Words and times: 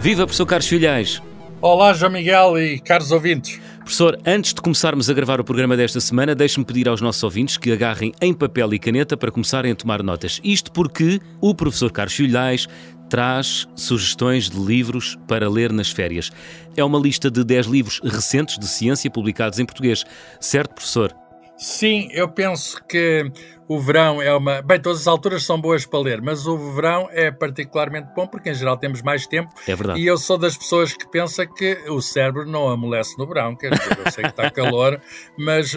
Viva, 0.00 0.24
professor 0.24 0.46
Carlos 0.46 0.68
Filhais! 0.68 1.20
Olá, 1.60 1.92
João 1.92 2.12
Miguel 2.12 2.56
e 2.56 2.78
caros 2.78 3.10
ouvintes. 3.10 3.60
Professor, 3.80 4.16
antes 4.24 4.54
de 4.54 4.60
começarmos 4.60 5.10
a 5.10 5.12
gravar 5.12 5.40
o 5.40 5.44
programa 5.44 5.76
desta 5.76 6.00
semana, 6.00 6.36
deixe-me 6.36 6.64
pedir 6.64 6.88
aos 6.88 7.00
nossos 7.00 7.22
ouvintes 7.24 7.56
que 7.56 7.72
agarrem 7.72 8.12
em 8.20 8.32
papel 8.32 8.72
e 8.72 8.78
caneta 8.78 9.16
para 9.16 9.32
começarem 9.32 9.72
a 9.72 9.74
tomar 9.74 10.00
notas. 10.04 10.40
Isto 10.44 10.70
porque 10.70 11.20
o 11.40 11.52
professor 11.52 11.90
Carlos 11.90 12.14
Filhais 12.14 12.68
traz 13.10 13.66
sugestões 13.74 14.48
de 14.48 14.56
livros 14.56 15.18
para 15.26 15.50
ler 15.50 15.72
nas 15.72 15.90
férias. 15.90 16.30
É 16.76 16.84
uma 16.84 16.98
lista 16.98 17.28
de 17.28 17.42
10 17.42 17.66
livros 17.66 18.00
recentes 18.04 18.56
de 18.56 18.68
ciência 18.68 19.10
publicados 19.10 19.58
em 19.58 19.66
português. 19.66 20.04
Certo, 20.38 20.74
professor? 20.74 21.12
Sim, 21.56 22.08
eu 22.12 22.28
penso 22.28 22.80
que 22.88 23.32
o 23.68 23.78
verão 23.78 24.22
é 24.22 24.34
uma. 24.34 24.62
Bem, 24.62 24.80
todas 24.80 25.02
as 25.02 25.06
alturas 25.06 25.44
são 25.44 25.60
boas 25.60 25.84
para 25.84 26.00
ler, 26.00 26.22
mas 26.22 26.46
o 26.46 26.56
verão 26.72 27.08
é 27.12 27.30
particularmente 27.30 28.08
bom 28.16 28.26
porque, 28.26 28.50
em 28.50 28.54
geral, 28.54 28.78
temos 28.78 29.02
mais 29.02 29.26
tempo. 29.26 29.50
É 29.66 29.76
verdade. 29.76 30.00
E 30.00 30.06
eu 30.06 30.16
sou 30.16 30.38
das 30.38 30.56
pessoas 30.56 30.94
que 30.94 31.06
pensa 31.10 31.46
que 31.46 31.78
o 31.88 32.00
cérebro 32.00 32.46
não 32.46 32.68
amolece 32.68 33.16
no 33.18 33.26
verão. 33.26 33.54
Quer 33.54 33.72
dizer, 33.72 33.98
eu 34.04 34.10
sei 34.10 34.24
que 34.24 34.30
está 34.30 34.50
calor, 34.50 34.98
mas 35.38 35.76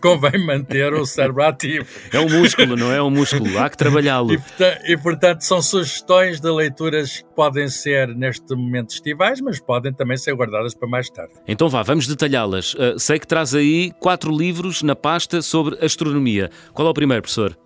convém 0.00 0.44
manter 0.44 0.92
o 0.92 1.06
cérebro 1.06 1.42
ativo. 1.42 1.86
É 2.12 2.20
um 2.20 2.28
músculo, 2.28 2.76
não 2.76 2.92
é 2.92 3.02
um 3.02 3.10
músculo. 3.10 3.58
Há 3.58 3.70
que 3.70 3.78
trabalhá-lo. 3.78 4.34
E, 4.34 4.92
e, 4.92 4.96
portanto, 4.98 5.40
são 5.40 5.62
sugestões 5.62 6.38
de 6.38 6.50
leituras 6.50 7.18
que 7.22 7.34
podem 7.34 7.68
ser 7.68 8.08
neste 8.08 8.54
momento 8.54 8.90
estivais, 8.90 9.40
mas 9.40 9.58
podem 9.58 9.92
também 9.92 10.18
ser 10.18 10.34
guardadas 10.34 10.74
para 10.74 10.88
mais 10.88 11.08
tarde. 11.08 11.32
Então 11.48 11.68
vá, 11.68 11.82
vamos 11.82 12.06
detalhá-las. 12.06 12.74
Uh, 12.74 12.98
sei 12.98 13.18
que 13.18 13.26
traz 13.26 13.54
aí 13.54 13.90
quatro 13.98 14.36
livros 14.36 14.82
na 14.82 14.94
pasta 14.94 15.40
sobre 15.40 15.82
astronomia. 15.82 16.50
Qual 16.74 16.86
é 16.86 16.90
o 16.90 16.94
primeiro? 16.94 17.21
Professor? 17.22 17.56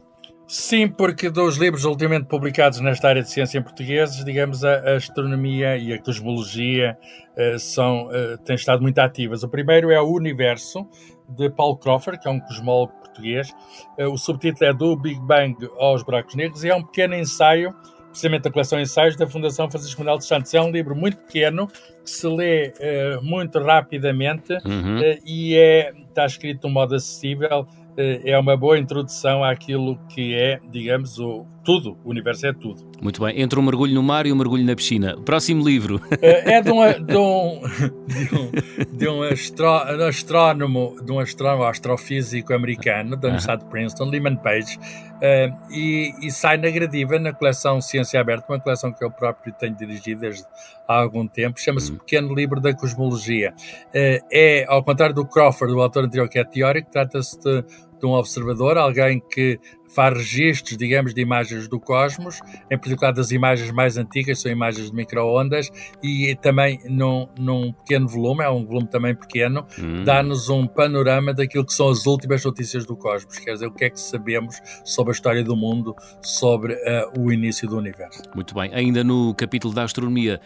Sim, 0.49 0.87
porque 0.87 1.29
dos 1.29 1.57
livros 1.57 1.85
ultimamente 1.85 2.27
publicados 2.27 2.79
nesta 2.79 3.09
área 3.09 3.21
de 3.21 3.29
ciência 3.29 3.59
em 3.59 3.63
português, 3.63 4.25
digamos, 4.25 4.65
a, 4.65 4.95
astronomia 4.95 5.77
e 5.77 5.93
a 5.93 6.01
cosmologia 6.01 6.97
uh, 7.37 7.59
são, 7.59 8.07
uh, 8.07 8.39
têm 8.45 8.55
estado 8.55 8.81
muito 8.81 8.99
ativas. 9.01 9.43
O 9.43 9.49
primeiro 9.49 9.91
é 9.91 10.01
o 10.01 10.07
Universo, 10.07 10.87
de 11.29 11.51
Paul 11.51 11.77
Crawford, 11.77 12.21
que 12.21 12.29
é 12.29 12.31
um 12.31 12.39
cosmólogo 12.39 12.93
português. 12.93 13.51
Uh, 13.99 14.05
o 14.05 14.17
subtítulo 14.17 14.71
é 14.71 14.73
Do 14.73 14.95
Big 14.95 15.19
Bang 15.19 15.57
aos 15.81 16.05
Buracos 16.05 16.37
Negros 16.37 16.63
e 16.63 16.69
é 16.69 16.77
um 16.77 16.85
pequeno 16.85 17.17
ensaio, 17.17 17.75
precisamente 18.11 18.43
da 18.43 18.51
coleção 18.53 18.79
Ensaios 18.79 19.17
da 19.17 19.27
Fundação 19.27 19.69
Francisco 19.69 20.01
Manuel 20.01 20.19
dos 20.19 20.29
Santos. 20.29 20.55
É 20.55 20.63
um 20.63 20.71
livro 20.71 20.95
muito 20.95 21.17
pequeno, 21.17 21.67
que 21.67 22.09
se 22.09 22.27
lê 22.29 22.73
muito 23.21 23.59
rapidamente 23.59 24.53
uhum. 24.65 25.01
e 25.27 25.57
é, 25.57 25.93
está 26.09 26.25
escrito 26.25 26.61
de 26.61 26.67
um 26.69 26.71
modo 26.71 26.95
acessível 26.95 27.67
é 27.97 28.39
uma 28.39 28.57
boa 28.57 28.79
introdução 28.79 29.43
àquilo 29.43 29.99
que 30.09 30.35
é, 30.35 30.61
digamos, 30.71 31.19
o 31.19 31.47
tudo. 31.67 31.99
O 32.05 32.11
universo 32.11 32.47
é 32.47 32.53
tudo. 32.53 32.89
Muito 33.03 33.21
bem. 33.21 33.41
Entre 33.41 33.59
um 33.59 33.63
mergulho 33.63 33.93
no 33.93 34.03
mar 34.03 34.25
e 34.25 34.33
um 34.33 34.37
mergulho 34.37 34.65
na 34.65 34.77
piscina. 34.77 35.17
Próximo 35.25 35.65
livro. 35.65 36.01
Eh, 36.23 36.55
é 36.55 36.63
de 36.63 36.71
um, 36.71 36.81
de 37.05 37.17
um, 37.17 37.61
de 38.07 38.35
um, 38.35 38.97
de 38.97 39.09
um 39.09 39.23
astro, 39.25 39.67
astrónomo, 40.07 40.97
de 41.05 41.11
um 41.11 41.19
astrónomo 41.19 41.65
astrofísico 41.65 42.55
americano 42.55 43.17
da 43.17 43.27
Universidade 43.27 43.65
de 43.65 43.69
Princeton, 43.69 44.05
Lyman 44.05 44.37
Page, 44.37 44.79
uh, 44.79 45.73
e, 45.73 46.15
e, 46.23 46.31
sai 46.31 46.57
na 46.57 46.71
gradiva 46.71 47.19
na 47.19 47.33
coleção 47.33 47.81
Ciência 47.81 48.21
Aberta, 48.21 48.47
uma 48.49 48.61
coleção 48.61 48.93
que 48.93 49.05
eu 49.05 49.11
próprio 49.11 49.53
tenho 49.53 49.75
dirigido 49.75 50.21
desde 50.21 50.45
há 50.87 51.01
algum 51.01 51.27
tempo, 51.27 51.61
chama-se 51.61 51.91
hum. 51.91 51.97
Pequeno 51.97 52.33
Livro 52.33 52.61
da 52.61 52.73
Cosmologia. 52.73 53.53
Uh, 53.89 54.25
é, 54.33 54.65
ao 54.69 54.85
contrário 54.85 55.15
do 55.15 55.27
Crawford, 55.27 55.75
o 55.75 55.81
autor 55.81 56.05
anterior 56.05 56.29
que 56.29 56.39
é 56.39 56.45
teórico, 56.45 56.91
trata-se 56.93 57.37
de 57.41 57.65
de 57.99 58.07
um 58.07 58.13
observador, 58.13 58.77
alguém 58.79 59.21
que 59.21 59.59
faz 59.89 60.17
registros, 60.17 60.77
digamos, 60.77 61.15
de 61.15 61.21
imagens 61.21 61.69
do 61.69 61.81
cosmos, 61.81 62.41
em 62.71 62.79
particular 62.79 63.13
das 63.13 63.31
imagens 63.31 63.71
mais 63.71 63.97
antigas, 63.97 64.41
são 64.41 64.51
imagens 64.51 64.91
de 64.91 64.97
microondas, 64.97 65.71
e 66.03 66.37
também 66.37 66.81
num, 66.85 67.29
num 67.39 67.73
pequeno 67.73 68.07
volume, 68.07 68.45
é 68.45 68.51
um 68.51 68.65
volume 68.65 68.89
também 68.89 69.15
pequeno, 69.15 69.67
hum. 69.79 70.05
dá-nos 70.05 70.49
um 70.51 70.67
panorama 70.67 71.33
daquilo 71.33 71.65
que 71.65 71.73
são 71.73 71.89
as 71.89 72.05
últimas 72.07 72.45
notícias 72.45 72.85
do 72.85 72.97
cosmos, 72.97 73.39
quer 73.39 73.55
dizer, 73.55 73.67
o 73.67 73.73
que 73.73 73.85
é 73.85 73.91
que 73.91 74.01
sabemos 74.01 74.61
sobre 74.85 75.13
a 75.13 75.15
história 75.15 75.43
do 75.43 75.57
mundo, 75.57 75.95
sobre 76.21 76.75
uh, 76.75 77.19
o 77.19 77.33
início 77.33 77.69
do 77.69 77.79
universo. 77.79 78.23
Muito 78.35 78.55
bem, 78.55 78.71
ainda 78.75 79.03
no 79.03 79.35
capítulo 79.35 79.73
da 79.73 79.85
astronomia, 79.85 80.41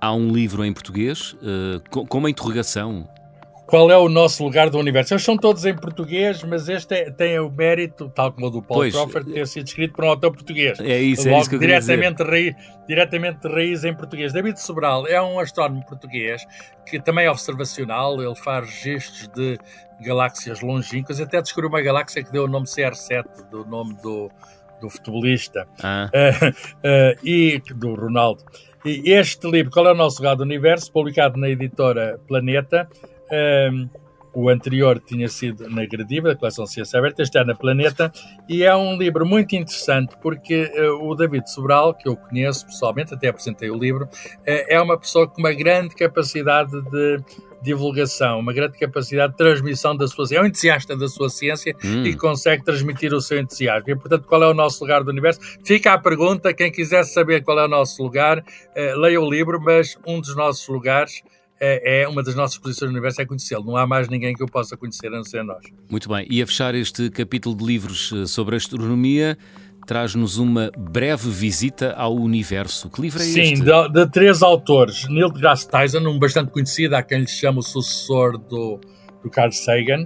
há 0.00 0.12
um 0.12 0.32
livro 0.32 0.64
em 0.64 0.72
português, 0.72 1.32
uh, 1.34 1.80
com, 1.90 2.06
com 2.06 2.18
uma 2.18 2.30
interrogação 2.30 3.08
qual 3.66 3.90
é 3.90 3.96
o 3.96 4.08
nosso 4.08 4.44
lugar 4.44 4.70
do 4.70 4.78
universo. 4.78 5.12
Eles 5.12 5.24
são 5.24 5.36
todos 5.36 5.64
em 5.66 5.74
português, 5.74 6.42
mas 6.44 6.68
este 6.68 6.94
é, 6.94 7.10
tem 7.10 7.38
o 7.40 7.50
mérito, 7.50 8.08
tal 8.14 8.32
como 8.32 8.46
o 8.46 8.50
do 8.50 8.62
Paul 8.62 8.80
pois, 8.80 8.94
Crawford, 8.94 9.32
ter 9.32 9.46
sido 9.46 9.66
escrito 9.66 9.94
por 9.94 10.04
um 10.04 10.08
autor 10.08 10.32
português. 10.32 10.78
É 10.78 11.00
isso, 11.00 11.24
Logo, 11.24 11.36
é 11.36 11.40
isso 11.40 11.50
que 11.50 11.56
eu 11.56 11.60
diretamente, 11.60 12.22
raiz, 12.22 12.54
diretamente 12.86 13.40
de 13.40 13.48
raiz 13.48 13.84
em 13.84 13.94
português. 13.94 14.32
David 14.32 14.60
Sobral 14.60 15.06
é 15.08 15.20
um 15.20 15.40
astrónomo 15.40 15.84
português 15.84 16.46
que 16.86 17.00
também 17.00 17.26
é 17.26 17.30
observacional, 17.30 18.22
ele 18.22 18.36
faz 18.36 18.66
registros 18.66 19.28
de 19.28 19.58
galáxias 20.00 20.60
longínquas, 20.60 21.20
até 21.20 21.42
descobriu 21.42 21.68
uma 21.68 21.82
galáxia 21.82 22.22
que 22.22 22.30
deu 22.30 22.44
o 22.44 22.48
nome 22.48 22.66
CR7, 22.66 23.50
do 23.50 23.64
nome 23.64 23.94
do, 24.00 24.30
do 24.80 24.88
futebolista, 24.88 25.66
ah. 25.82 26.08
uh, 26.14 26.46
uh, 27.18 27.26
e 27.26 27.60
do 27.74 27.94
Ronaldo. 27.94 28.44
E 28.84 29.10
este 29.10 29.50
livro, 29.50 29.72
Qual 29.72 29.84
é 29.88 29.90
o 29.90 29.96
Nosso 29.96 30.18
Lugar 30.18 30.36
do 30.36 30.44
Universo, 30.44 30.92
publicado 30.92 31.36
na 31.36 31.48
editora 31.48 32.20
Planeta, 32.28 32.88
um, 33.32 33.88
o 34.36 34.50
anterior 34.50 35.00
tinha 35.00 35.28
sido 35.28 35.66
na 35.70 35.86
Gradiva, 35.86 36.28
da 36.28 36.36
coleção 36.36 36.66
Ciência 36.66 36.98
Aberta, 36.98 37.22
este 37.22 37.38
é 37.38 37.44
na 37.44 37.54
Planeta, 37.54 38.12
e 38.46 38.64
é 38.64 38.76
um 38.76 38.98
livro 38.98 39.24
muito 39.24 39.56
interessante 39.56 40.14
porque 40.20 40.70
uh, 40.76 41.08
o 41.08 41.14
David 41.14 41.50
Sobral, 41.50 41.94
que 41.94 42.06
eu 42.06 42.14
conheço 42.14 42.66
pessoalmente, 42.66 43.14
até 43.14 43.28
apresentei 43.28 43.70
o 43.70 43.78
livro, 43.78 44.04
uh, 44.04 44.40
é 44.44 44.78
uma 44.78 44.98
pessoa 44.98 45.26
com 45.26 45.40
uma 45.40 45.54
grande 45.54 45.94
capacidade 45.94 46.70
de 46.90 47.18
divulgação, 47.62 48.38
uma 48.38 48.52
grande 48.52 48.78
capacidade 48.78 49.32
de 49.32 49.38
transmissão 49.38 49.96
da 49.96 50.06
sua 50.06 50.26
ciência. 50.26 50.40
É 50.40 50.44
um 50.44 50.46
entusiasta 50.46 50.94
da 50.94 51.08
sua 51.08 51.30
ciência 51.30 51.74
hum. 51.82 52.04
e 52.04 52.14
consegue 52.14 52.62
transmitir 52.62 53.14
o 53.14 53.20
seu 53.22 53.40
entusiasmo. 53.40 53.88
E, 53.88 53.96
portanto, 53.96 54.26
qual 54.26 54.42
é 54.42 54.46
o 54.46 54.54
nosso 54.54 54.84
lugar 54.84 55.02
do 55.02 55.10
universo? 55.10 55.40
Fica 55.64 55.94
a 55.94 55.98
pergunta, 55.98 56.52
quem 56.52 56.70
quiser 56.70 57.04
saber 57.04 57.42
qual 57.42 57.58
é 57.58 57.64
o 57.64 57.68
nosso 57.68 58.02
lugar, 58.02 58.40
uh, 58.40 59.00
leia 59.00 59.18
o 59.18 59.30
livro, 59.30 59.58
mas 59.58 59.98
um 60.06 60.20
dos 60.20 60.36
nossos 60.36 60.68
lugares 60.68 61.22
é, 61.60 62.02
é, 62.02 62.08
uma 62.08 62.22
das 62.22 62.34
nossas 62.34 62.58
posições 62.58 62.90
no 62.90 62.96
universo 62.96 63.22
é 63.22 63.26
conhecê-lo. 63.26 63.64
Não 63.64 63.76
há 63.76 63.86
mais 63.86 64.08
ninguém 64.08 64.34
que 64.34 64.42
eu 64.42 64.46
possa 64.46 64.76
conhecer 64.76 65.08
a 65.08 65.10
não 65.16 65.24
ser 65.24 65.42
nós. 65.42 65.64
Muito 65.90 66.08
bem. 66.08 66.26
E 66.28 66.42
a 66.42 66.46
fechar 66.46 66.74
este 66.74 67.10
capítulo 67.10 67.56
de 67.56 67.64
livros 67.64 68.12
eh, 68.14 68.26
sobre 68.26 68.56
astronomia, 68.56 69.38
traz-nos 69.86 70.36
uma 70.36 70.70
breve 70.76 71.30
visita 71.30 71.92
ao 71.92 72.14
universo. 72.14 72.90
Que 72.90 73.00
livro 73.00 73.20
é 73.20 73.24
Sim, 73.24 73.40
este? 73.40 73.56
Sim, 73.56 73.64
de, 73.64 73.88
de, 73.92 74.10
três 74.10 74.42
autores. 74.42 75.08
Neil 75.08 75.30
deGrasse 75.30 75.68
Tyson, 75.68 76.00
um 76.00 76.18
bastante 76.18 76.50
conhecido, 76.50 76.94
há 76.94 77.02
quem 77.02 77.20
lhe 77.20 77.28
chama 77.28 77.60
o 77.60 77.62
sucessor 77.62 78.36
do, 78.36 78.78
do 79.22 79.30
Carl 79.30 79.52
Sagan. 79.52 80.04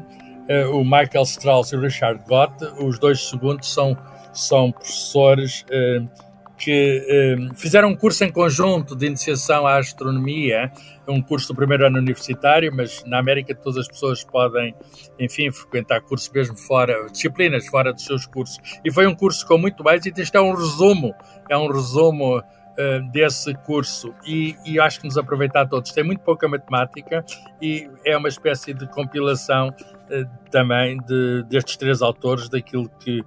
Uh, 0.49 0.77
o 0.77 0.85
Michael 0.85 1.25
Strauss 1.25 1.73
e 1.73 1.77
o 1.77 1.81
Richard 1.81 2.23
Gott. 2.29 2.53
Os 2.81 2.99
dois 2.99 3.29
segundos 3.29 3.73
são, 3.73 3.97
são 4.33 4.71
professores... 4.71 5.65
Uh, 5.71 6.30
que 6.61 7.07
eh, 7.09 7.55
fizeram 7.57 7.89
um 7.89 7.97
curso 7.97 8.23
em 8.23 8.31
conjunto 8.31 8.95
de 8.95 9.07
iniciação 9.07 9.67
à 9.67 9.79
astronomia, 9.79 10.71
um 11.09 11.23
curso 11.23 11.49
do 11.49 11.57
primeiro 11.57 11.87
ano 11.87 11.99
universitário, 11.99 12.71
mas 12.73 13.03
na 13.07 13.19
América 13.19 13.55
todas 13.55 13.79
as 13.79 13.89
pessoas 13.89 14.23
podem, 14.23 14.75
enfim, 15.19 15.51
frequentar 15.51 16.03
cursos 16.03 16.29
mesmo 16.29 16.59
fora, 16.59 17.07
disciplinas 17.11 17.67
fora 17.67 17.95
dos 17.95 18.05
seus 18.05 18.27
cursos. 18.27 18.59
E 18.85 18.93
foi 18.93 19.07
um 19.07 19.15
curso 19.15 19.47
com 19.47 19.57
muito 19.57 19.83
mais, 19.83 20.05
e 20.05 20.13
isto 20.15 20.37
é 20.37 20.41
um 20.41 20.55
resumo, 20.55 21.15
é 21.49 21.57
um 21.57 21.67
resumo 21.67 22.39
uh, 22.39 23.11
desse 23.11 23.55
curso. 23.65 24.15
E, 24.27 24.55
e 24.67 24.79
acho 24.79 25.01
que 25.01 25.07
nos 25.07 25.17
aproveitar 25.17 25.67
todos. 25.67 25.93
Tem 25.93 26.05
muito 26.05 26.21
pouca 26.21 26.47
matemática 26.47 27.25
e 27.61 27.89
é 28.05 28.15
uma 28.17 28.29
espécie 28.29 28.75
de 28.75 28.87
compilação 28.89 29.69
uh, 29.69 30.51
também 30.51 30.99
de, 30.99 31.43
destes 31.45 31.79
três 31.79 32.03
autores, 32.03 32.51
daquilo 32.51 32.89
que 33.01 33.23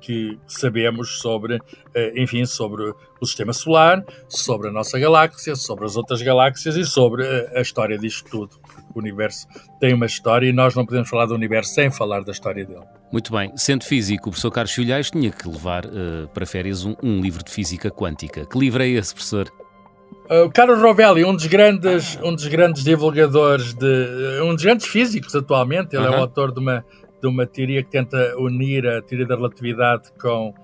que 0.00 0.38
sabemos 0.46 1.18
sobre, 1.18 1.58
eh, 1.94 2.12
enfim, 2.16 2.44
sobre 2.44 2.94
o 3.20 3.26
sistema 3.26 3.52
solar, 3.52 4.04
sobre 4.28 4.68
a 4.68 4.72
nossa 4.72 4.98
galáxia, 4.98 5.56
sobre 5.56 5.84
as 5.84 5.96
outras 5.96 6.22
galáxias 6.22 6.76
e 6.76 6.84
sobre 6.84 7.24
eh, 7.24 7.52
a 7.56 7.60
história 7.60 7.98
disto 7.98 8.28
tudo. 8.30 8.60
O 8.94 8.98
universo 8.98 9.46
tem 9.80 9.92
uma 9.92 10.06
história 10.06 10.48
e 10.48 10.52
nós 10.52 10.74
não 10.74 10.86
podemos 10.86 11.08
falar 11.08 11.26
do 11.26 11.34
universo 11.34 11.74
sem 11.74 11.90
falar 11.90 12.22
da 12.22 12.32
história 12.32 12.64
dele. 12.64 12.84
Muito 13.12 13.32
bem. 13.32 13.52
Sendo 13.56 13.84
físico, 13.84 14.28
o 14.28 14.32
professor 14.32 14.50
Carlos 14.50 14.72
Filhais 14.72 15.10
tinha 15.10 15.30
que 15.30 15.48
levar 15.48 15.86
uh, 15.86 16.28
para 16.32 16.46
férias 16.46 16.84
um, 16.84 16.94
um, 17.02 17.20
livro 17.20 17.42
de 17.42 17.50
física 17.50 17.90
quântica. 17.90 18.44
Que 18.46 18.58
livro 18.58 18.82
é 18.82 18.88
esse, 18.88 19.14
professor? 19.14 19.50
Uh, 20.30 20.50
Carlos 20.52 20.80
Rovelli, 20.80 21.24
um 21.24 21.34
dos 21.34 21.46
grandes, 21.46 22.18
um 22.22 22.34
dos 22.34 22.46
grandes 22.46 22.84
divulgadores 22.84 23.72
de, 23.72 24.40
um 24.42 24.54
dos 24.54 24.62
grandes 24.62 24.86
físicos 24.86 25.34
atualmente, 25.34 25.96
ele 25.96 26.06
é 26.06 26.10
o 26.10 26.16
autor 26.16 26.52
de 26.52 26.60
uma 26.60 26.84
de 27.20 27.26
uma 27.26 27.46
teoria 27.46 27.82
que 27.82 27.90
tenta 27.90 28.36
unir 28.38 28.86
a 28.86 29.02
teoria 29.02 29.26
da 29.26 29.34
relatividade 29.34 30.12
com, 30.20 30.54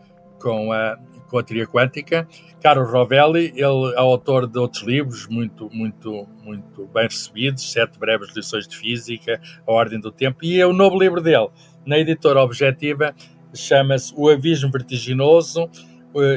com, 0.41 0.73
a, 0.73 0.97
com 1.29 1.39
a 1.39 1.43
teoria 1.43 1.67
quântica. 1.67 2.29
Carlos 2.63 2.91
Rovelli, 2.91 3.53
ele 3.57 3.93
é 3.95 3.99
autor 3.99 4.47
de 4.47 4.59
outros 4.59 4.83
livros 4.83 5.27
muito, 5.27 5.69
muito, 5.73 6.27
muito 6.43 6.87
bem 6.87 7.05
recebidos, 7.05 7.71
Sete 7.71 7.99
Breves 7.99 8.35
Lições 8.35 8.67
de 8.67 8.77
Física, 8.77 9.41
A 9.67 9.73
Ordem 9.73 10.01
do 10.01 10.11
Tempo, 10.11 10.39
e 10.43 10.61
é 10.61 10.67
o 10.67 10.73
novo 10.73 10.99
livro 10.99 11.21
dele, 11.21 11.49
na 11.85 11.99
editora 11.99 12.43
Objetiva, 12.43 13.15
chama-se 13.55 14.13
O 14.17 14.31
Abismo 14.31 14.71
Vertiginoso, 14.71 15.69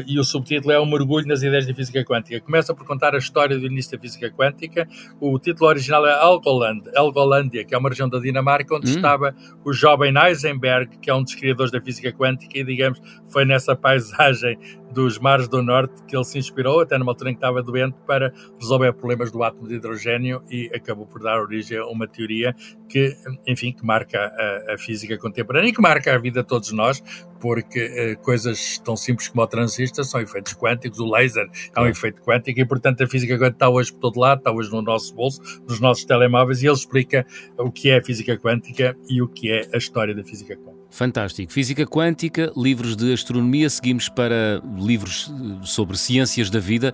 e 0.08 0.20
o 0.20 0.24
subtítulo 0.24 0.72
é 0.72 0.80
O 0.80 0.86
Mergulho 0.86 1.28
nas 1.28 1.44
Ideias 1.44 1.66
de 1.66 1.74
Física 1.74 2.04
Quântica. 2.04 2.40
Começa 2.42 2.74
por 2.74 2.86
contar 2.86 3.14
a 3.14 3.18
história 3.18 3.58
do 3.58 3.66
início 3.66 3.92
da 3.92 4.02
física 4.02 4.32
quântica. 4.32 4.88
O 5.20 5.38
título 5.38 5.70
original 5.70 6.06
é 6.08 6.14
Algoland, 6.14 6.84
Algolândia, 6.96 7.64
que 7.64 7.76
é 7.76 7.78
uma 7.78 7.90
região 7.90 8.10
da 8.10 8.20
Dinamarca 8.20 8.76
onde 8.76 8.92
hum. 8.92 8.96
estava 8.96 9.36
o 9.64 9.72
jovem 9.72 10.14
Heisenberg, 10.18 10.98
que 11.00 11.10
é 11.10 11.14
um 11.16 11.24
dos 11.24 11.36
criadores 11.36 11.72
da 11.72 11.82
física 11.82 12.12
quântica, 12.12 12.58
e 12.58 12.64
digamos, 12.64 13.00
foi 13.30 13.46
nessa 13.46 13.76
paisagem 13.76 14.58
dos 14.98 15.20
mares 15.20 15.48
do 15.48 15.62
norte 15.62 15.94
que 16.08 16.16
ele 16.16 16.26
se 16.26 16.40
inspirou, 16.40 16.80
até 16.80 16.98
numa 16.98 17.12
altura 17.12 17.30
em 17.30 17.34
que 17.34 17.38
estava 17.38 17.62
doente, 17.62 17.96
para 18.08 18.34
resolver 18.60 18.92
problemas 18.94 19.32
do 19.32 19.44
átomo 19.44 19.68
de 19.68 19.76
hidrogênio 19.76 20.42
e 20.50 20.72
acabou 20.74 21.06
por 21.06 21.22
dar 21.22 21.40
origem 21.40 21.78
a 21.78 21.86
uma 21.86 22.08
teoria 22.08 22.56
que, 22.90 23.16
enfim, 23.46 23.72
que 23.72 23.86
marca 23.86 24.18
a, 24.18 24.74
a 24.74 24.78
física 24.80 25.16
contemporânea 25.16 25.70
e 25.70 25.72
que 25.72 25.80
marca 25.80 26.16
a 26.16 26.18
vida 26.18 26.42
de 26.42 26.48
todos 26.48 26.72
nós, 26.72 27.04
porque 27.40 27.80
eh, 27.80 28.16
coisas 28.16 28.80
tão 28.80 28.98
simples 28.98 29.28
como 29.28 29.44
o 29.44 29.48
transistor 29.48 30.04
são 30.04 30.20
efeitos 30.20 30.56
quânticos, 30.56 31.00
o 31.00 31.06
laser 31.06 31.48
é 31.76 31.80
um 31.80 31.86
é. 31.86 31.92
efeito 31.92 32.20
quântico 32.24 32.60
e, 32.60 32.66
portanto, 32.66 33.04
a 33.04 33.08
física 33.08 33.36
quântica 33.36 33.50
está 33.50 33.70
hoje 33.70 33.94
por 33.94 34.00
todo 34.00 34.20
lado, 34.20 34.40
está 34.40 34.52
hoje 34.52 34.72
no 34.72 34.82
nosso 34.82 35.14
bolso, 35.14 35.40
nos 35.70 35.80
nossos 35.80 36.06
telemóveis, 36.06 36.64
e 36.64 36.66
ele 36.66 36.74
explica 36.74 37.24
o 37.56 37.72
que 37.72 37.92
é 37.92 38.00
a 38.00 38.04
física 38.04 38.36
quântica 38.36 38.98
e 39.08 39.22
o 39.22 39.28
que 39.28 39.52
é 39.52 39.70
a 39.72 39.78
história 39.78 40.16
da 40.16 40.24
física 40.24 40.56
quântica. 40.56 40.77
Fantástico. 40.90 41.52
Física 41.52 41.86
quântica, 41.86 42.52
livros 42.56 42.96
de 42.96 43.14
astronomia, 43.14 43.70
seguimos 43.70 44.10
para 44.10 44.62
livros 44.78 45.32
eh, 45.32 45.66
sobre 45.66 45.98
ciências 45.98 46.50
da 46.50 46.60
vida. 46.60 46.94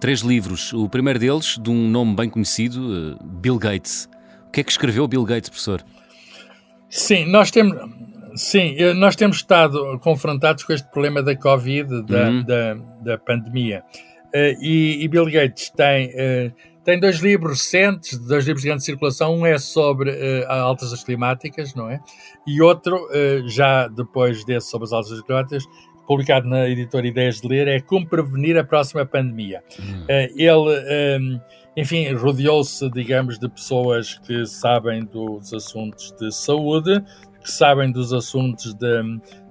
Três 0.00 0.20
livros. 0.20 0.72
O 0.72 0.88
primeiro 0.88 1.18
deles, 1.18 1.58
de 1.60 1.70
um 1.70 1.88
nome 1.88 2.16
bem 2.16 2.28
conhecido, 2.28 3.16
eh, 3.20 3.24
Bill 3.24 3.58
Gates. 3.58 4.08
O 4.48 4.50
que 4.50 4.60
é 4.60 4.64
que 4.64 4.70
escreveu 4.70 5.06
Bill 5.06 5.24
Gates, 5.24 5.50
professor? 5.50 5.84
Sim, 6.88 7.26
nós 7.26 7.50
temos, 7.50 7.76
sim, 8.34 8.76
eh, 8.78 8.94
nós 8.94 9.14
temos 9.14 9.36
estado 9.36 9.98
confrontados 10.00 10.64
com 10.64 10.72
este 10.72 10.90
problema 10.90 11.22
da 11.22 11.36
Covid, 11.36 12.02
da, 12.02 12.28
uhum. 12.28 12.42
da, 12.44 12.74
da, 13.02 13.18
pandemia. 13.18 13.82
e, 14.60 14.98
e, 15.00 15.08
Bill 15.08 15.26
Gates 15.26 15.70
tem 15.70 16.10
tem 16.84 17.00
dois 17.00 17.16
livros 17.16 17.62
recentes, 17.62 18.18
dois 18.18 18.44
livros 18.44 18.62
de 18.62 18.68
grande 18.68 18.84
circulação. 18.84 19.34
Um 19.36 19.46
é 19.46 19.58
sobre 19.58 20.10
uh, 20.10 20.50
altas 20.50 21.02
climáticas, 21.02 21.74
não 21.74 21.88
é? 21.88 22.00
E 22.46 22.60
outro, 22.60 22.96
uh, 23.06 23.48
já 23.48 23.88
depois 23.88 24.44
desse, 24.44 24.68
sobre 24.70 24.84
as 24.84 24.92
altas 24.92 25.20
climáticas, 25.22 25.64
publicado 26.06 26.46
na 26.46 26.68
editora 26.68 27.06
Ideias 27.06 27.40
de 27.40 27.48
Ler, 27.48 27.66
é 27.68 27.80
Como 27.80 28.06
Prevenir 28.06 28.58
a 28.58 28.64
Próxima 28.64 29.06
Pandemia. 29.06 29.62
Hum. 29.80 30.02
Uh, 30.02 30.08
ele, 30.36 30.50
um, 30.50 30.70
ehm, 30.70 31.40
enfim, 31.76 32.12
rodeou-se, 32.12 32.88
digamos, 32.90 33.38
de 33.38 33.48
pessoas 33.48 34.18
que 34.18 34.44
sabem 34.44 35.04
dos 35.04 35.52
assuntos 35.54 36.12
de 36.12 36.30
saúde, 36.30 37.02
que 37.42 37.50
sabem 37.50 37.90
dos 37.90 38.12
assuntos 38.12 38.74
de 38.74 39.02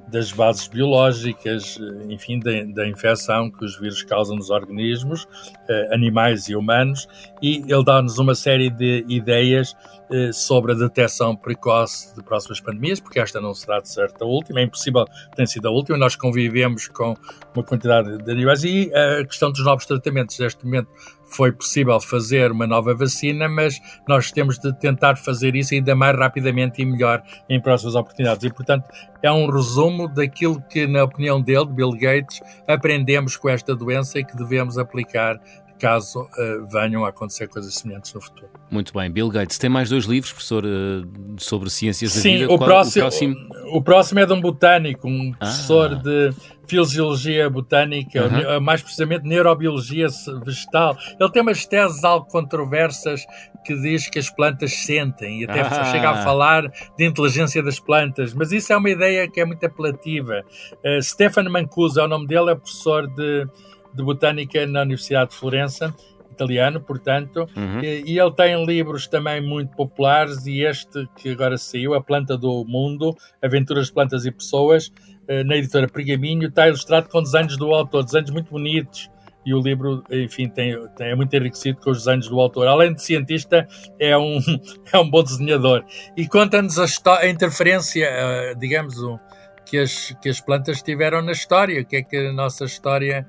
das 0.08 0.32
bases 0.32 0.68
biológicas, 0.68 1.80
enfim, 2.10 2.40
da, 2.40 2.52
da, 2.74 2.88
infecção 2.88 3.50
que 3.50 3.64
os 3.66 3.80
vírus 3.80 4.04
causam 4.04 4.36
nos 4.36 4.50
organismos, 4.50 5.28
eh, 5.68 5.90
animais 5.94 6.48
e 6.50 6.56
humanos, 6.56 7.08
e 7.42 7.64
ele 7.68 7.84
dá-nos 7.84 8.20
uma 8.20 8.36
série 8.36 8.70
de 8.70 9.06
ideias 9.08 9.76
eh, 10.03 10.03
sobre 10.34 10.74
a 10.74 10.76
detecção 10.76 11.36
precoce 11.36 12.16
de 12.16 12.24
próximas 12.24 12.60
pandemias, 12.60 13.00
porque 13.00 13.20
esta 13.20 13.42
não 13.42 13.54
será 13.54 13.80
de 13.80 13.90
certo 13.90 14.24
a 14.24 14.28
última, 14.28 14.60
é 14.60 14.64
impossível 14.64 15.06
tenha 15.36 15.48
sido 15.48 15.68
a 15.68 15.72
última, 15.72 15.98
nós 15.98 16.16
convivemos 16.16 16.88
com 16.88 17.16
uma 17.56 17.64
quantidade 17.64 18.18
de 18.18 18.32
animais, 18.32 18.64
e 18.64 18.92
a 18.94 19.26
questão 19.26 19.52
dos 19.52 19.64
novos 19.64 19.86
tratamentos, 19.86 20.38
neste 20.40 20.64
momento, 20.66 20.90
foi 21.26 21.52
possível 21.52 22.00
fazer 22.00 22.52
uma 22.52 22.68
nova 22.68 22.94
vacina, 22.94 23.50
mas 23.50 23.80
nós 24.08 24.32
temos 24.32 24.60
de 24.60 24.72
tentar 24.78 25.16
fazer 25.16 25.56
isso 25.56 25.74
ainda 25.74 25.96
mais 25.96 26.18
rapidamente 26.18 26.82
e 26.82 26.86
melhor 26.86 27.24
em 27.50 27.60
próximas 27.60 27.96
oportunidades. 27.96 28.44
E, 28.44 28.54
portanto, 28.54 28.88
é 29.22 29.32
um 29.32 29.50
resumo 29.50 30.08
daquilo 30.08 30.62
que, 30.70 30.86
na 30.86 31.04
opinião 31.04 31.42
dele, 31.42 31.66
Bill 31.66 31.92
Gates, 31.92 32.40
aprendemos 32.68 33.36
com 33.36 33.50
esta 33.50 33.76
doença 33.76 34.20
e 34.20 34.24
que 34.24 34.36
devemos 34.38 34.78
aplicar 34.78 35.40
caso 35.84 36.22
uh, 36.22 36.66
venham 36.72 37.04
a 37.04 37.10
acontecer 37.10 37.50
coisas 37.50 37.76
semelhantes 37.76 38.14
no 38.14 38.22
futuro. 38.22 38.50
Muito 38.72 38.94
bem. 38.94 39.12
Bill 39.12 39.28
Gates 39.28 39.58
tem 39.58 39.70
mais 39.70 39.90
dois 39.90 40.06
livros, 40.06 40.32
professor, 40.32 40.64
uh, 40.64 41.06
sobre 41.38 41.70
ciências 41.70 42.14
Sim, 42.14 42.22
da 42.22 42.40
vida. 42.40 42.54
O, 42.54 42.58
Qual, 42.58 42.70
próximo, 42.70 43.06
o, 43.06 43.10
próximo... 43.10 43.36
O, 43.36 43.78
o, 43.80 43.82
próximo 43.82 44.20
é 44.22 44.26
de 44.26 44.32
um 44.32 44.40
botânico, 44.40 45.10
um 45.10 45.34
ah. 45.34 45.38
professor 45.40 45.96
de 45.96 46.34
fisiologia 46.66 47.50
botânica, 47.50 48.22
mais 48.62 48.82
precisamente 48.82 49.28
neurobiologia 49.28 50.08
vegetal. 50.46 50.98
Ele 51.20 51.30
tem 51.30 51.42
umas 51.42 51.66
teses 51.66 52.02
algo 52.06 52.26
controversas 52.28 53.26
que 53.66 53.76
diz 53.76 54.10
que 54.10 54.18
as 54.18 54.30
plantas 54.30 54.74
sentem 54.74 55.42
e 55.42 55.44
até 55.44 55.60
ah. 55.60 55.92
chega 55.92 56.12
a 56.12 56.24
falar 56.24 56.64
de 56.98 57.06
inteligência 57.06 57.62
das 57.62 57.78
plantas, 57.78 58.34
mas 58.34 58.54
isso 58.54 58.72
é 58.72 58.78
uma 58.78 58.90
ideia 58.90 59.30
que 59.30 59.42
é 59.42 59.46
muito 59.46 59.66
apelativa. 59.66 60.46
Uh, 60.76 61.02
Stefano 61.02 61.52
Mancuso 61.52 62.00
é 62.00 62.06
o 62.06 62.08
nome 62.08 62.26
dele, 62.26 62.52
é 62.52 62.56
professor 62.56 63.06
de 63.08 63.46
de 63.94 64.04
Botânica 64.04 64.66
na 64.66 64.82
Universidade 64.82 65.32
de 65.32 65.38
Florença, 65.38 65.94
italiano, 66.34 66.82
portanto, 66.82 67.48
uhum. 67.56 67.80
e, 67.82 68.04
e, 68.12 68.20
ele 68.20 68.32
tem 68.32 68.66
livros 68.66 69.08
também 69.08 69.40
muito 69.40 69.76
populares 69.76 70.46
e 70.48 70.62
este 70.62 71.08
que 71.16 71.30
agora 71.30 71.58
saiu, 71.58 71.94
A 71.94 72.02
Planta 72.02 72.38
do 72.38 72.66
Mundo, 72.66 73.16
Aventuras 73.42 73.88
de 73.88 73.94
Plantas 73.94 74.26
e 74.26 74.32
Pessoas, 74.32 74.92
eh, 75.28 75.44
na 75.44 75.56
editora 75.56 75.88
Pergaminho, 75.88 76.48
está 76.48 76.68
ilustrado 76.68 77.08
com 77.08 77.22
desenhos 77.22 77.56
do 77.56 77.72
autor, 77.72 78.04
desenhos 78.04 78.32
muito 78.32 78.50
bonitos, 78.50 79.10
e 79.46 79.54
o 79.54 79.62
livro, 79.62 80.04
enfim, 80.10 80.48
tem, 80.48 80.76
tem, 80.96 81.10
é 81.10 81.16
muito 81.16 81.34
enriquecido 81.34 81.78
com 81.80 81.92
os 81.92 82.06
desenhos 82.06 82.30
do 82.30 82.40
autor. 82.40 82.66
Além 82.68 82.94
de 82.94 83.04
cientista, 83.04 83.68
é 84.00 84.18
um, 84.18 84.40
é 84.92 84.98
um 84.98 85.10
bom 85.10 85.22
desenhador. 85.22 85.84
E 86.16 86.28
conta-nos 86.28 86.80
a, 86.80 86.86
a, 87.20 87.28
interferência, 87.28 88.10
uh, 88.10 88.58
digamos, 88.58 88.98
o, 89.00 89.20
que, 89.66 89.80
as, 89.80 90.16
que 90.22 90.30
as 90.30 90.40
plantas 90.40 90.82
tiveram 90.82 91.22
na 91.22 91.34
história, 91.34 91.82
o 91.82 91.86
que 91.86 91.98
é 91.98 92.04
que 92.04 92.16
a 92.16 92.32
nossa 92.32 92.64
história 92.64 93.28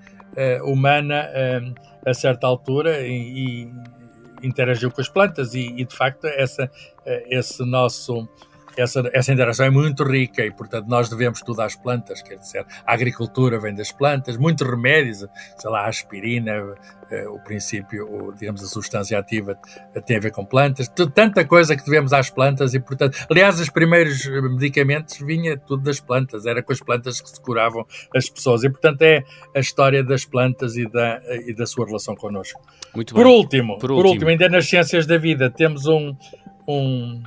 humana 0.65 1.29
uh, 1.31 1.75
a 2.09 2.15
certa 2.15 2.47
altura 2.47 3.01
e, 3.01 3.13
e, 3.65 3.73
interagiu 4.43 4.91
com 4.91 5.01
as 5.01 5.09
plantas 5.09 5.55
e, 5.55 5.67
e 5.77 5.85
de 5.85 5.95
facto 5.95 6.27
essa, 6.27 6.65
uh, 6.65 7.23
esse 7.29 7.65
nosso 7.65 8.29
essa, 8.77 9.03
essa 9.13 9.33
interação 9.33 9.67
é 9.67 9.71
muito 9.71 10.05
rica 10.05 10.45
e, 10.45 10.51
portanto, 10.51 10.87
nós 10.87 11.09
devemos 11.09 11.41
tudo 11.41 11.61
às 11.61 11.77
plantas, 11.77 12.23
quer 12.23 12.37
dizer, 12.37 12.67
a 12.87 12.93
agricultura 12.93 13.59
vem 13.59 13.75
das 13.75 13.93
plantas, 13.93 14.37
muitos 14.37 14.69
remédios, 14.69 15.27
sei 15.59 15.71
lá, 15.71 15.83
a 15.83 15.89
aspirina, 15.89 16.53
eh, 17.11 17.29
o 17.29 17.39
princípio, 17.39 18.07
o, 18.07 18.33
digamos, 18.33 18.63
a 18.63 18.67
substância 18.67 19.19
ativa 19.19 19.59
tem 20.05 20.17
a 20.17 20.21
ver 20.21 20.33
com 20.33 20.45
plantas, 20.45 20.89
tanta 21.15 21.45
coisa 21.45 21.77
que 21.77 21.85
devemos 21.85 22.13
às 22.13 22.31
plantas 22.31 22.75
e, 22.75 22.81
portanto, 22.81 23.17
aliás, 23.31 23.61
os 23.61 23.69
primeiros 23.69 24.27
medicamentos 24.27 25.19
vinha 25.19 25.57
tudo 25.57 25.83
das 25.83 26.01
plantas, 26.01 26.47
era 26.47 26.63
com 26.63 26.73
as 26.73 26.81
plantas 26.81 27.21
que 27.21 27.29
se 27.29 27.41
curavam 27.41 27.87
as 28.15 28.29
pessoas 28.29 28.65
e, 28.65 28.71
portanto, 28.71 29.03
é 29.03 29.23
a 29.55 29.61
história 29.61 30.03
das 30.03 30.25
plantas 30.25 30.77
e 30.77 30.89
da, 30.89 31.21
e 31.47 31.55
da 31.55 31.67
sua 31.67 31.87
relação 31.87 32.15
connosco. 32.15 32.61
Muito 32.95 33.15
por, 33.15 33.27
último, 33.27 33.79
por, 33.79 33.89
por 33.89 34.07
último, 34.07 34.31
ainda 34.31 34.49
nas 34.49 34.67
ciências 34.69 35.07
da 35.07 35.19
vida, 35.19 35.51
temos 35.51 35.87
um, 35.87 36.17
um 36.67 37.23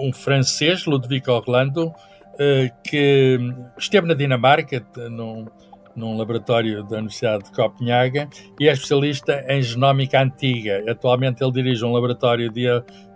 um 0.00 0.12
francês, 0.12 0.86
Ludovico 0.86 1.30
Orlando, 1.30 1.92
eh, 2.38 2.70
que 2.82 3.38
esteve 3.78 4.06
na 4.06 4.14
Dinamarca, 4.14 4.84
num, 5.10 5.46
num 5.94 6.16
laboratório 6.16 6.82
da 6.84 6.96
Universidade 6.96 7.44
de 7.44 7.52
Copenhaga, 7.52 8.28
e 8.58 8.68
é 8.68 8.72
especialista 8.72 9.44
em 9.48 9.62
genómica 9.62 10.20
antiga. 10.20 10.82
Atualmente 10.88 11.42
ele 11.42 11.52
dirige 11.52 11.84
um 11.84 11.92
laboratório 11.92 12.50
de, 12.50 12.66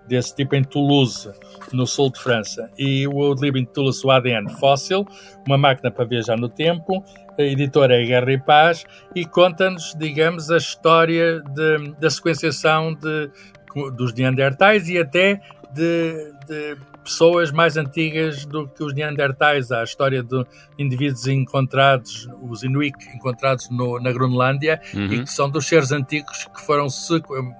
desse 0.07 0.35
tipo 0.35 0.55
em 0.55 0.62
Toulouse, 0.62 1.31
no 1.73 1.87
sul 1.87 2.11
de 2.11 2.21
França. 2.21 2.71
E 2.79 3.07
o 3.09 3.35
livro 3.35 3.59
intitula-se 3.59 4.07
O 4.07 4.11
ADN 4.11 4.49
Fóssil, 4.59 5.07
uma 5.47 5.57
máquina 5.57 5.91
para 5.91 6.05
viajar 6.05 6.37
no 6.37 6.49
tempo. 6.49 7.03
A 7.38 7.43
editora 7.43 8.00
é 8.00 8.05
Guerra 8.05 8.33
e 8.33 8.38
Paz 8.38 8.85
e 9.14 9.25
conta-nos, 9.25 9.95
digamos, 9.99 10.50
a 10.50 10.57
história 10.57 11.41
de, 11.41 11.93
da 11.99 12.11
sequenciação 12.11 12.95
de, 12.95 13.31
dos 13.97 14.14
Neandertais 14.14 14.88
e 14.88 14.99
até 14.99 15.41
de, 15.75 16.33
de, 16.47 16.76
pessoas 17.02 17.52
mais 17.52 17.76
antigas 17.76 18.47
do 18.47 18.66
que 18.69 18.83
os 18.83 18.95
Neandertais. 18.95 19.71
Há 19.71 19.81
a 19.81 19.85
história 19.85 20.23
de 20.23 20.45
indivíduos 20.78 21.26
encontrados, 21.26 22.28
os 22.40 22.62
Inuit 22.62 22.97
encontrados 23.14 23.69
no, 23.71 24.00
na 24.00 24.12
Groenlândia, 24.12 24.81
uhum. 24.95 25.12
e 25.12 25.23
que 25.25 25.31
são 25.31 25.50
dos 25.50 25.66
seres 25.66 25.93
antigos 25.93 26.47
que 26.54 26.62
foram 26.64 26.87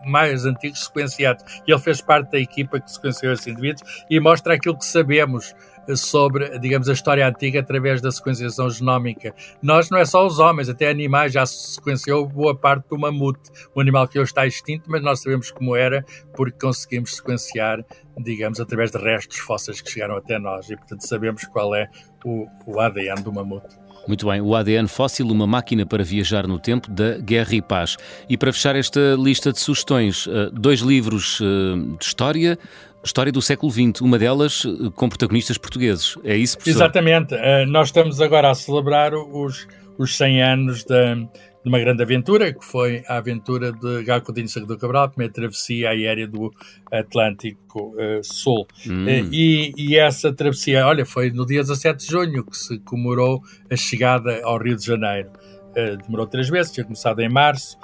mais 0.07 0.47
antigos 0.47 0.85
sequenciados. 0.85 1.45
E 1.67 1.73
ele 1.73 1.81
fez 1.81 2.01
parte 2.01 2.31
da 2.31 2.39
equipa 2.39 2.81
que 2.81 2.91
sequenciou 2.91 3.33
esses 3.33 3.47
indivíduos 3.47 4.05
e 4.09 4.19
mostra 4.21 4.55
aquilo 4.55 4.79
que 4.79 4.87
sabemos 4.87 5.55
sobre, 5.97 6.59
digamos, 6.59 6.89
a 6.89 6.93
história 6.93 7.27
antiga 7.27 7.61
através 7.61 8.01
da 8.01 8.11
sequenciação 8.11 8.71
genómica. 8.71 9.35
Nós 9.63 9.91
não 9.91 9.99
é 9.99 10.05
só 10.05 10.27
os 10.27 10.39
homens, 10.39 10.69
até 10.69 10.89
animais 10.89 11.33
já 11.33 11.45
se 11.45 11.75
sequenciou 11.75 12.27
boa 12.27 12.57
parte 12.57 12.89
do 12.89 12.99
mamute, 12.99 13.51
um 13.77 13.81
animal 13.81 14.09
que 14.09 14.19
hoje 14.19 14.31
está 14.31 14.47
extinto, 14.47 14.91
mas 14.91 15.03
nós 15.03 15.21
sabemos 15.21 15.51
como 15.51 15.77
era 15.77 16.05
porque 16.35 16.59
conseguimos 16.59 17.17
sequenciar, 17.17 17.85
digamos, 18.19 18.61
através 18.61 18.91
de 18.91 18.99
restos 18.99 19.39
fósseis 19.39 19.81
que 19.81 19.91
chegaram 19.91 20.17
até 20.17 20.39
nós 20.39 20.69
e, 20.71 20.77
portanto, 20.77 21.07
sabemos 21.07 21.45
qual 21.45 21.75
é 21.75 21.89
o, 22.25 22.47
o 22.67 22.81
ADN 22.81 23.23
do 23.23 23.33
mamute. 23.33 23.84
Muito 24.07 24.27
bem, 24.27 24.41
o 24.41 24.55
ADN 24.55 24.87
Fóssil, 24.87 25.27
uma 25.27 25.47
máquina 25.47 25.87
para 25.87 26.05
viajar 26.05 26.47
no 26.47 26.59
tempo, 26.59 26.91
da 26.91 27.19
Guerra 27.19 27.55
e 27.55 27.63
Paz. 27.63 27.97
E 28.29 28.37
para 28.37 28.53
fechar 28.53 28.77
esta 28.77 29.01
lista 29.19 29.53
de 29.53 29.59
sugestões, 29.59 30.27
eh, 30.29 30.51
dois 30.53 30.81
livros 30.81 31.41
eh, 31.41 31.97
de 31.99 32.05
história, 32.05 32.59
história 33.03 33.33
do 33.33 33.41
século 33.41 33.73
XX, 33.73 34.01
uma 34.03 34.19
delas 34.19 34.65
eh, 34.67 34.91
com 34.95 35.09
protagonistas 35.09 35.57
portugueses. 35.57 36.17
É 36.23 36.37
isso, 36.37 36.57
professor? 36.59 36.79
Exatamente. 36.79 37.35
Nós 37.69 37.89
estamos 37.89 38.21
agora 38.21 38.51
a 38.51 38.55
celebrar 38.55 39.15
os, 39.15 39.67
os 39.97 40.17
100 40.17 40.43
anos 40.43 40.85
da, 40.85 41.17
de 41.65 41.71
uma 41.71 41.79
grande 41.79 42.03
aventura, 42.03 42.53
que 42.53 42.63
foi 42.63 43.03
a 43.09 43.17
aventura 43.17 43.73
de 43.73 44.03
Gal 44.05 44.21
Coutinho 44.21 44.67
do 44.67 44.77
Cabral, 44.77 45.05
a 45.05 45.09
primeira 45.09 45.33
travessia 45.33 45.91
aérea 45.91 46.29
do 46.29 46.53
Atlântico 46.93 47.95
uh, 47.97 48.23
Sul. 48.23 48.67
Hum. 48.87 49.07
Uh, 49.07 49.33
e, 49.33 49.73
e, 49.77 49.97
essa 49.97 50.31
travessia, 50.31 50.87
olha, 50.87 51.07
foi 51.07 51.31
no 51.31 51.47
dia 51.47 51.63
17 51.63 52.05
de 52.05 52.13
junho 52.13 52.45
que 52.45 52.57
se 52.57 52.79
comemorou 52.81 53.43
a 53.71 53.77
chegada 53.77 54.43
ao 54.45 54.59
Rio 54.59 54.77
de 54.77 54.85
Janeiro. 54.85 55.31
Uh, 55.71 55.97
demorou 56.03 56.27
três 56.27 56.51
vezes, 56.51 56.71
tinha 56.71 56.85
começado 56.85 57.21
em 57.21 57.31
março, 57.31 57.79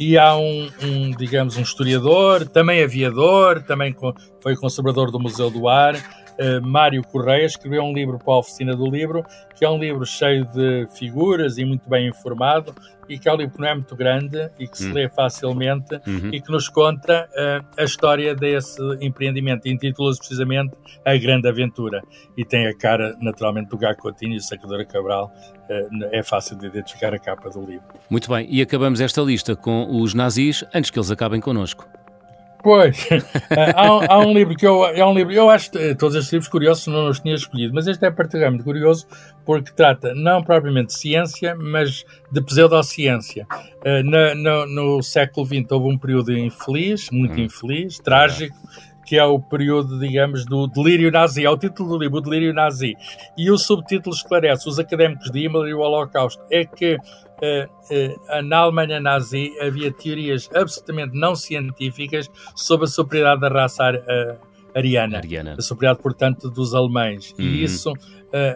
e 0.00 0.18
há 0.18 0.34
um, 0.34 0.68
um, 0.82 1.10
digamos, 1.10 1.56
um 1.56 1.60
historiador, 1.60 2.48
também 2.48 2.82
aviador, 2.82 3.62
também 3.62 3.94
foi 4.42 4.56
conservador 4.56 5.12
do 5.12 5.20
Museu 5.20 5.50
do 5.50 5.68
Ar, 5.68 5.94
uh, 6.38 6.66
Mário 6.66 7.02
Correia 7.02 7.44
escreveu 7.44 7.82
um 7.82 7.92
livro 7.92 8.18
para 8.18 8.34
a 8.34 8.38
Oficina 8.38 8.74
do 8.74 8.86
Livro, 8.86 9.24
que 9.54 9.64
é 9.64 9.70
um 9.70 9.78
livro 9.78 10.04
cheio 10.06 10.44
de 10.46 10.86
figuras 10.94 11.58
e 11.58 11.64
muito 11.64 11.88
bem 11.88 12.08
informado, 12.08 12.74
e 13.08 13.18
que 13.18 13.28
é 13.28 13.32
um 13.32 13.36
livro 13.36 13.54
que 13.54 13.60
não 13.60 13.68
é 13.68 13.74
muito 13.74 13.96
grande 13.96 14.50
e 14.58 14.68
que 14.68 14.76
se 14.76 14.88
hum. 14.88 14.92
lê 14.92 15.08
facilmente 15.08 15.94
uhum. 16.06 16.30
e 16.32 16.40
que 16.40 16.50
nos 16.50 16.68
conta 16.68 17.28
uh, 17.32 17.80
a 17.80 17.84
história 17.84 18.34
desse 18.34 18.80
empreendimento. 19.00 19.66
Intitula-se 19.66 20.18
precisamente 20.18 20.74
A 21.04 21.16
Grande 21.16 21.48
Aventura 21.48 22.02
e 22.36 22.44
tem 22.44 22.66
a 22.66 22.76
cara, 22.76 23.16
naturalmente, 23.20 23.70
do 23.70 23.78
Gago 23.78 24.00
Coutinho 24.00 24.34
e 24.34 24.36
o 24.36 24.42
Sacadora 24.42 24.84
Cabral. 24.84 25.32
Uh, 25.68 26.04
é 26.12 26.22
fácil 26.22 26.56
de 26.56 26.66
identificar 26.66 27.14
a 27.14 27.18
capa 27.18 27.50
do 27.50 27.60
livro. 27.60 27.84
Muito 28.10 28.30
bem, 28.30 28.46
e 28.50 28.60
acabamos 28.60 29.00
esta 29.00 29.22
lista 29.22 29.56
com 29.56 30.00
os 30.00 30.14
nazis 30.14 30.64
antes 30.74 30.90
que 30.90 30.98
eles 30.98 31.10
acabem 31.10 31.40
connosco. 31.40 31.88
Pois, 32.62 33.08
há, 33.76 34.14
há, 34.14 34.18
um 34.18 34.32
livro 34.32 34.56
que 34.56 34.66
eu, 34.66 34.84
é 34.86 35.04
um 35.04 35.14
livro, 35.14 35.32
eu 35.32 35.48
acho 35.48 35.70
todos 35.96 36.16
estes 36.16 36.32
livros 36.32 36.50
curiosos 36.50 36.86
não 36.88 37.08
os 37.08 37.20
tinha 37.20 37.34
escolhido, 37.34 37.72
mas 37.72 37.86
este 37.86 38.04
é 38.04 38.10
particularmente 38.10 38.64
curioso 38.64 39.06
porque 39.44 39.72
trata 39.72 40.12
não 40.14 40.42
propriamente 40.42 40.88
de 40.88 40.98
ciência, 40.98 41.54
mas 41.54 42.04
de 42.30 42.42
pseudociência. 42.42 43.46
Uh, 43.80 44.02
no, 44.02 44.34
no, 44.34 44.66
no, 44.66 45.02
século 45.02 45.46
XX 45.46 45.70
houve 45.70 45.94
um 45.94 45.98
período 45.98 46.36
infeliz, 46.36 47.08
muito 47.10 47.38
hum. 47.40 47.44
infeliz, 47.44 47.98
trágico, 47.98 48.56
que 49.06 49.16
é 49.16 49.24
o 49.24 49.40
período, 49.40 49.98
digamos, 49.98 50.44
do 50.44 50.66
delírio 50.66 51.10
nazi. 51.10 51.42
É 51.42 51.48
o 51.48 51.56
título 51.56 51.88
do 51.88 51.98
livro, 51.98 52.18
o 52.18 52.20
delírio 52.20 52.52
nazi. 52.52 52.94
E 53.38 53.50
o 53.50 53.56
subtítulo 53.56 54.14
esclarece 54.14 54.68
os 54.68 54.78
académicos 54.78 55.30
de 55.30 55.40
Himmler 55.40 55.70
e 55.70 55.74
o 55.74 55.78
Holocausto. 55.78 56.42
É 56.50 56.66
que 56.66 56.98
na 58.44 58.58
Alemanha 58.58 59.00
nazi 59.00 59.52
havia 59.60 59.92
teorias 59.92 60.48
absolutamente 60.54 61.16
não 61.16 61.34
científicas 61.34 62.30
sobre 62.54 62.86
a 62.86 62.88
superioridade 62.88 63.40
da 63.40 63.48
raça 63.48 63.90
uh, 63.90 64.48
ariana, 64.76 65.18
ariana, 65.18 65.54
a 65.58 65.62
superioridade, 65.62 66.02
portanto, 66.02 66.50
dos 66.50 66.74
alemães. 66.74 67.32
Uhum. 67.38 67.44
E 67.44 67.64
isso, 67.64 67.92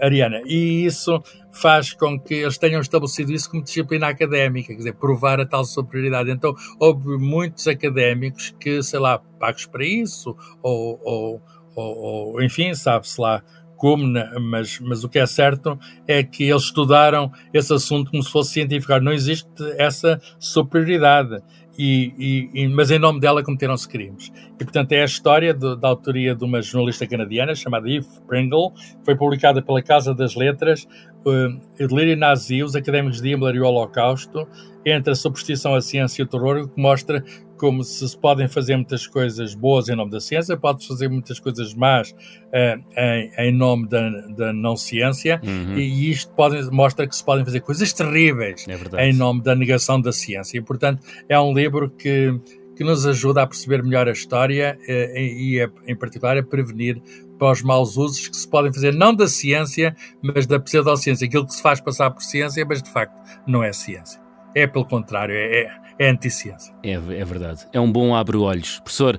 ariana, 0.01 0.43
e 0.45 0.85
isso 0.85 1.23
faz 1.53 1.93
com 1.93 2.19
que 2.19 2.35
eles 2.35 2.59
tenham 2.59 2.81
estabelecido 2.81 3.33
isso 3.33 3.51
como 3.51 3.63
disciplina 3.63 4.09
académica, 4.09 4.69
quer 4.69 4.79
dizer, 4.79 4.95
provar 4.95 5.41
a 5.41 5.47
tal 5.47 5.65
superioridade. 5.65 6.31
Então, 6.31 6.55
houve 6.79 7.19
muitos 7.19 7.67
académicos 7.69 8.55
que, 8.59 8.83
sei 8.83 8.99
lá, 8.99 9.19
pagos 9.39 9.67
para 9.67 9.85
isso, 9.85 10.37
ou, 10.63 11.01
ou, 11.03 11.43
ou, 11.75 11.99
ou 12.35 12.43
enfim, 12.43 12.75
sabe-se 12.75 13.21
lá 13.21 13.43
como, 13.83 14.07
mas, 14.41 14.79
mas 14.79 15.03
o 15.03 15.09
que 15.09 15.19
é 15.19 15.27
certo 15.27 15.77
é 16.07 16.23
que 16.23 16.45
eles 16.45 16.63
estudaram 16.63 17.33
esse 17.53 17.75
assunto 17.75 18.13
como 18.13 18.23
se 18.23 18.31
fosse 18.31 18.53
científico. 18.53 18.97
Não 19.01 19.13
existe 19.13 19.49
essa 19.77 20.21
superioridade. 20.39 21.43
E, 21.77 22.49
e, 22.55 22.69
mas 22.69 22.93
em 22.93 22.99
nome 23.01 23.19
dela 23.19 23.43
cometeram-se 23.43 23.89
crimes. 23.89 24.31
E, 24.55 24.63
portanto, 24.63 24.93
é 24.93 25.03
a 25.03 25.05
história 25.05 25.53
de, 25.53 25.75
da 25.77 25.89
autoria 25.89 26.33
de 26.33 26.45
uma 26.45 26.63
jornalista 26.63 27.09
canadiana 27.09 27.57
chamada 27.57 27.91
Eve 27.91 28.07
Pringle, 28.29 28.73
foi 29.05 29.17
publicada 29.17 29.61
pela 29.61 29.83
Casa 29.83 30.15
das 30.15 30.37
Letras, 30.37 30.87
uh, 31.27 31.61
Delírio 31.77 32.17
Nazi, 32.17 32.63
os 32.63 32.77
académicos 32.77 33.21
de 33.21 33.31
Himmler 33.31 33.57
e 33.57 33.61
o 33.61 33.65
Holocausto, 33.65 34.47
entre 34.87 35.13
a 35.13 35.17
superstição, 35.17 35.75
a 35.75 35.81
ciência 35.81 36.23
e 36.23 36.25
o 36.25 36.29
terror, 36.29 36.69
que 36.69 36.81
mostra 36.81 37.25
como 37.63 37.85
se 37.85 38.19
podem 38.19 38.49
fazer 38.49 38.75
muitas 38.75 39.07
coisas 39.07 39.55
boas 39.55 39.89
em 39.89 39.95
nome 39.95 40.11
da 40.11 40.19
ciência, 40.19 40.57
pode 40.57 40.85
fazer 40.85 41.09
muitas 41.09 41.39
coisas 41.39 41.73
más 41.75 42.11
uh, 42.11 42.83
em, 42.97 43.31
em, 43.39 43.53
nome 43.53 43.87
da, 43.87 44.11
da 44.37 44.53
não 44.53 44.77
ciência, 44.77 45.41
uhum. 45.45 45.79
e 45.79 46.11
isto 46.11 46.33
pode, 46.35 46.61
mostra 46.73 47.07
que 47.07 47.15
se 47.15 47.25
podem 47.25 47.45
fazer 47.45 47.61
coisas 47.61 47.93
terríveis 47.93 48.67
é 48.97 49.09
em 49.09 49.13
nome 49.13 49.45
da 49.45 49.55
negação 49.55 50.01
da 50.01 50.11
ciência. 50.11 50.59
E, 50.59 50.61
portanto, 50.61 51.07
é 51.29 51.39
um 51.39 51.55
livro 51.55 51.89
que, 51.89 52.37
que 52.75 52.83
nos 52.83 53.07
ajuda 53.07 53.43
a 53.43 53.47
perceber 53.47 53.81
melhor 53.85 54.09
a 54.09 54.13
história 54.13 54.77
uh, 54.81 55.17
e, 55.17 55.61
e, 55.61 55.71
em 55.87 55.95
particular, 55.95 56.37
a 56.37 56.43
prevenir 56.43 57.01
para 57.39 57.53
os 57.53 57.63
maus 57.63 57.97
usos 57.97 58.27
que 58.27 58.37
se 58.37 58.49
podem 58.49 58.73
fazer, 58.73 58.93
não 58.93 59.15
da 59.15 59.29
ciência, 59.29 59.95
mas 60.21 60.49
da 60.49 60.59
pseudociência, 60.59 61.29
aquilo 61.29 61.47
que 61.47 61.55
se 61.55 61.63
faz 61.63 61.81
passar 61.81 62.11
por 62.11 62.25
ciência, 62.25 62.67
mas 62.67 62.83
de 62.83 62.91
facto 62.91 63.15
não 63.47 63.63
é 63.63 63.73
ciência. 63.73 64.21
É 64.53 64.67
pelo 64.67 64.85
contrário, 64.85 65.35
é, 65.35 65.61
é 65.61 65.82
é 65.99 66.11
anti-ciência. 66.11 66.75
É, 66.83 66.93
é 66.93 67.25
verdade. 67.25 67.67
É 67.73 67.81
um 67.81 67.91
bom 67.91 68.15
abre-olhos. 68.15 68.81
Professor, 68.81 69.19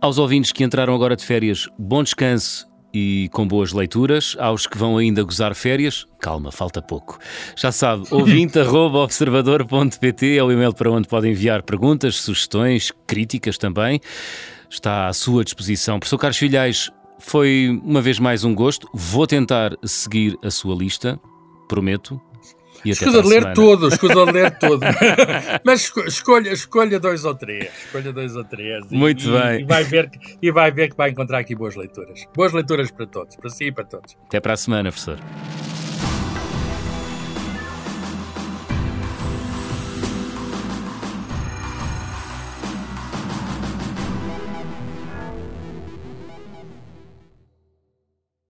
aos 0.00 0.16
ouvintes 0.18 0.50
que 0.52 0.64
entraram 0.64 0.94
agora 0.94 1.14
de 1.16 1.24
férias, 1.24 1.68
bom 1.78 2.02
descanso 2.02 2.66
e 2.92 3.28
com 3.32 3.46
boas 3.46 3.72
leituras. 3.72 4.36
Aos 4.38 4.66
que 4.66 4.76
vão 4.78 4.98
ainda 4.98 5.22
gozar 5.22 5.54
férias, 5.54 6.06
calma, 6.20 6.50
falta 6.50 6.82
pouco. 6.82 7.20
Já 7.56 7.70
sabe, 7.70 8.02
ouvinte.observador.pt 8.10 10.36
é 10.36 10.42
o 10.42 10.50
e-mail 10.50 10.74
para 10.74 10.90
onde 10.90 11.06
pode 11.06 11.28
enviar 11.28 11.62
perguntas, 11.62 12.16
sugestões, 12.16 12.90
críticas 13.06 13.56
também. 13.58 14.00
Está 14.68 15.06
à 15.08 15.12
sua 15.12 15.44
disposição. 15.44 15.98
Professor 15.98 16.18
Carlos 16.18 16.38
Filhais, 16.38 16.90
foi 17.18 17.80
uma 17.84 18.00
vez 18.00 18.18
mais 18.18 18.42
um 18.44 18.54
gosto. 18.54 18.88
Vou 18.94 19.26
tentar 19.26 19.76
seguir 19.84 20.38
a 20.42 20.50
sua 20.50 20.74
lista, 20.74 21.20
prometo. 21.68 22.18
Escusa 22.84 23.22
de 23.22 23.28
ler 23.28 23.42
semana. 23.42 23.54
tudo, 23.54 23.88
escusa 23.88 24.26
de 24.26 24.32
ler 24.32 24.58
tudo. 24.58 24.80
Mas 25.64 25.92
escolha, 26.06 26.50
escolha 26.50 26.98
dois 26.98 27.24
ou 27.24 27.34
três. 27.34 27.68
Escolha 27.86 28.12
dois 28.12 28.36
ou 28.36 28.44
três. 28.44 28.86
Muito 28.90 29.28
e, 29.28 29.40
bem. 29.40 29.60
E 29.60 29.64
vai, 29.64 29.84
ver, 29.84 30.10
e 30.40 30.50
vai 30.50 30.70
ver 30.70 30.90
que 30.90 30.96
vai 30.96 31.10
encontrar 31.10 31.38
aqui 31.38 31.54
boas 31.54 31.76
leituras. 31.76 32.26
Boas 32.34 32.52
leituras 32.52 32.90
para 32.90 33.06
todos, 33.06 33.36
para 33.36 33.50
si 33.50 33.66
e 33.66 33.72
para 33.72 33.84
todos. 33.84 34.16
Até 34.26 34.40
para 34.40 34.54
a 34.54 34.56
semana, 34.56 34.90
professor. 34.90 35.18